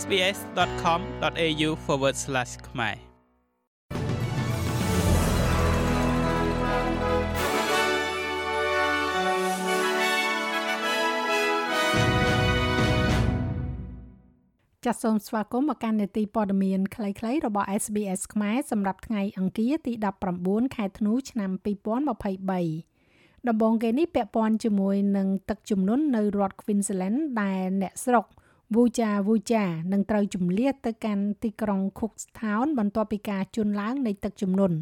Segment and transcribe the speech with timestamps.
[0.00, 1.70] sbs.com.au/
[2.68, 2.96] ខ្មែរ
[14.84, 19.92] ចាសសូមស្វាគមន៍មកកាន់នេតិព័ត៌មានខ្លីៗរបស់ SBS ខ្មែរសម្រាប់ថ្ងៃអង្គារទី
[20.34, 21.50] 19ខែធ្នូឆ្នាំ
[22.34, 28.26] 2023ដំបូងគេនេះពាក់ព័ន្ធជាមួយនឹងទឹកជំនន់នៅរដ្ឋ Queensland ដែលអ្នកស្រុក
[28.74, 34.76] Wuja Wuja នឹងត្រូវជំនះទៅកាន់ទីក្រុង Cookstown បន្ទាប់ពីការជន់ឡើងនៃទឹកជំនន់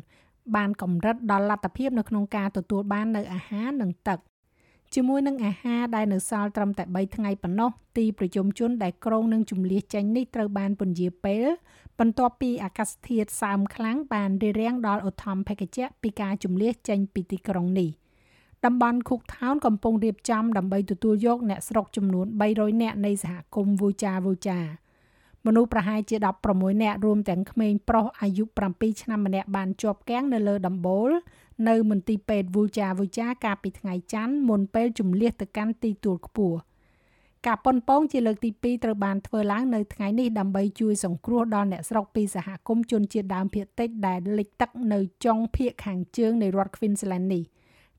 [0.57, 4.19] បានកម្រិតដល់លទ្ធភាពនៅក្នុងការទទួលបាននៅអាហារនិងទឹក
[4.95, 11.45] ជាមួយនឹងអាហារដែលនៅសល់ត្រឹមតែ3ថ្ងៃប៉ុណ្ណោះទីប្រជុំជនដែលក្រុងនឹងជំលះចេញនេះត្រូវបានពន្យាពេល
[11.99, 17.91] បន្ទាប់ពីអាកាសធាតុសើមខ្លាំងបានរារាំងដល់ឧទ្ធម្ភាគចក្រពីការជំលះចេញពីទីក្រុងនេះ
[18.65, 24.59] តំបន់ Cooktown កំពុងរៀបចំដើម្បីទទួលយកអ្នកស្រុកចំនួន300នាក់នៃសហគមន៍ Vuja Vuja
[25.47, 26.17] មនុស្សប្រហែលជា
[26.51, 31.11] 16នាក់រួមទាំងក្មេងប្រុសអាយុ7ឆ្នាំម្នាក់បានជាប់គាំងនៅលើដំបូល
[31.69, 36.59] នៅមន្ទីរពេទ្យ Vuja Vuja កាលពីថ្ងៃច័ន្ទមុនពេលជំលះទៅកាន់ទីទួលខ្ពស់
[37.47, 47.45] ការប៉ុនប៉ងជាលើកទី2ត្រូវបានធ្វើឡើងនៅថ្ងៃនេះដើម្បីជួយសង្គ្រោះដល់អ្នកស្រុកពីសហគមន៍ជនជាតិដើមភាគតិចដែលលិចទឹកនៅចុងភាគខាងជើងនៃរដ្ឋ Queensland នេះ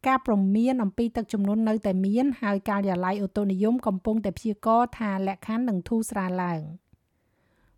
[0.07, 6.61] ការព្រមានអំពីទឹកជំនន់នៅតែមានហើយការិយាល័យអូតូនិយមកំពុងតែព្យាករណ៍ថាលក្ខខណ្ឌនឹងធូរស្រាលឡើង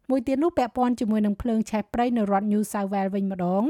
[0.09, 3.63] មួយទៀតនោះពាក់ព័ន្ធជាមួយនឹងភ្លើងឆេះព្រៃនៅរដ្ឋ New South Wales វិញម្ដង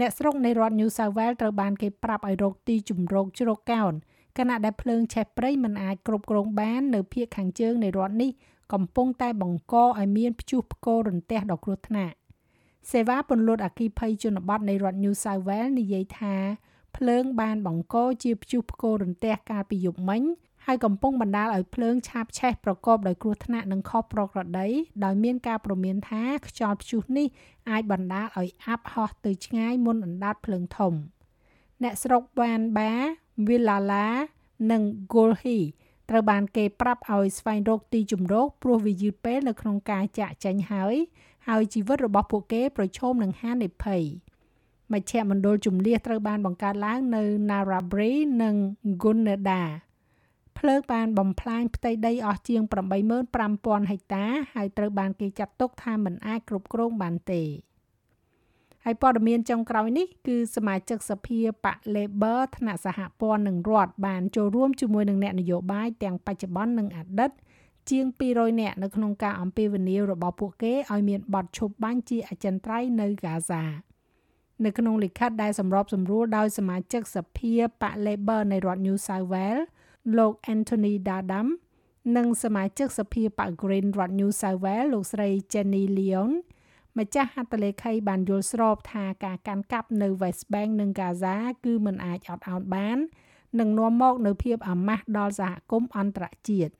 [0.00, 3.92] អ្នកស្រុកនៃរដ្ឋ New South Wales ត្រូវបានគេប្រាប់ឲ្យរកទីជម្រកជ្រកកោន
[4.38, 8.30] ខណៈដែលភ្លើងឆេះព្រៃមិនអាចគ្រប់គ្រងបាននៅភាគខាងជើងនៃរដ្ឋនេះ
[8.72, 12.14] កំពុងតែបង្កឲ្យមានព្យុះផ្គររន្ទះដ៏គ្រោះថ្នាក់
[12.90, 16.36] សេវាពន្លត់អគិភ័យជនបទនៃរដ្ឋ New South Wales និយាយថា
[16.96, 20.22] ភ្លើងបានបង្កជាព្យុះផ្គររន្ទះកាលពីយប់មិញ
[20.66, 24.68] ហើយកំពុងបណ្ដាលឲ្យភ្លើងឆាបឆេះប្រកបដោយគ្រោះថ្នាក់និងខុសប្រក្រតី
[25.04, 27.26] ដោយមានការព្រមានថាខ្យល់ព្យុះនេះ
[27.70, 30.92] អាចបណ្ដាលឲ្យអាប់ហោះទៅឆ្ងាយមុនអណ្ដាតភ្លើងធំ
[31.82, 32.92] អ្នកស្រុកវ៉ានបា
[33.48, 34.06] វីឡាឡា
[34.70, 35.58] និងហ្គូលហ៊ី
[36.10, 40.94] ត្រូវបានគេប្រាប់ឲ្យស្វែងរកទីជម្រកព្រោះវាយឺតពេលនៅក្នុងការចាក់ចេញហើយ
[41.48, 44.02] ហើយជីវិតរបស់ពួកគេប្រឈមនឹងហានិភ័យ
[44.92, 48.54] មជ្ឈមណ្ឌលជំនះត្រូវបានបង្កើតឡើងនៅ Narrabri និង
[49.02, 49.68] Gunnedah
[50.58, 52.62] ភ្លើងបានបំផ្លាញផ្ទៃដីអស់ជាង
[53.26, 57.42] 85,000ហិកតា ហើយត្រូវបានគេចាត់ទុកថាមិនអាចគ្រប់គ្រងបានទេ
[58.84, 67.30] ហើយព័ត៌មានចុងក្រោយនេះគឺសមាជិកសភាបក Labor ថ្នាក់សហព័ន្ធនិងរដ្ឋបានចូលរួមជាមួយនឹងអ្នកនយោបាយទាំងបច្ចុប្បន្ននិងអតីត
[67.90, 73.62] ជាង200នាក់នៅក្នុងការអំពាវនាវរបស់ពួកគេឲ្យមានបទឈប់បាញ់ជាអចិន្ត្រៃយ៍នៅហ្គាហ្សា
[74.64, 79.64] នៅក្នុងលិខិតដែលសម្របសម្រួលដោយសមាជិកសភាបក Labor នៃរដ្ឋ New South Wales
[80.18, 81.46] លោក Anthony Dadam
[82.16, 86.30] និងសមាជិកសភាបក Green រដ្ឋ New South Wales លោកស្រី Jenny Leon
[86.98, 92.98] ម្ចាស់ហត្ថលេខីបានយល់ស្របថាការកាន់កាប់នៅ West Bank និង Gaza គឺមិនអាចអត់ឱនបាន
[93.60, 96.72] នឹងនាំមកនូវភាពអាម៉ាស់ដល់សហគមន៍អន្តរជាតិ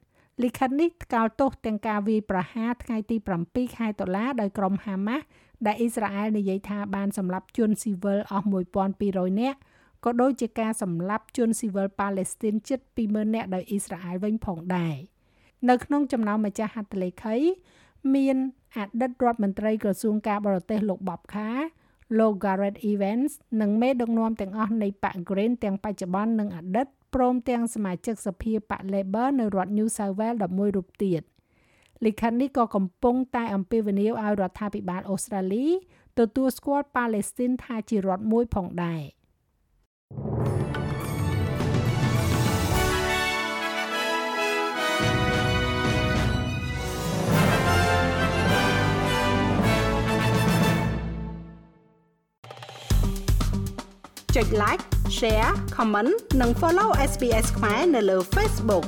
[0.42, 3.16] លិខិតនេះថ្កោលទោសទាំងការវាយប្រហារថ្ងៃទី
[3.47, 5.25] 7ខែតុលាដោយក្រុមហាម៉ាស់
[5.67, 8.47] ដែលអ៊ីស្រាអែលនិយាយថាបានសម្លាប់ជនស៊ីវិលអស់
[8.93, 9.59] 1200នាក់
[10.05, 14.97] ក៏ដូចជាការសម្លាប់ជនស៊ីវិលប៉ាឡេស្ទីនជិត20000នាក់ដោយអ៊ីស្រាអែលវិញផងដែរ
[15.71, 17.37] នៅក្នុងចំណោមម្ចាស់ហត្ថលេខី
[18.15, 18.37] មាន
[18.77, 21.51] អតីតរដ្ឋមន្ត្រីក្រសួងការបរទេសលោកបបខា
[22.19, 31.22] លោក Garrett Evans និងមេដឹកនាំទាំងអស់នៃបក Green ទាំងបច្ចុប្បន្ននិងអតីតព្រមទាំងសមាជិកសភាបក Labor នៅរដ្ឋ New South Wales 11រូបទៀត
[32.07, 35.67] លិខិតនេះក៏កំពុងតែអំពាវនាវឲ្យរដ្ឋាភិបាលអូស្ត្រាលី
[36.19, 39.03] ទទួលស្គាល់ប៉ាឡេស្ទីនថាជារដ្ឋមួយផងដែរ។
[54.37, 54.83] ចុច like
[55.19, 58.84] share comment និង follow SBS ខ្មែរនៅលើ Facebook